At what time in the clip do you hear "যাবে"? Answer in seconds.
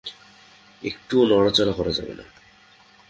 1.91-2.13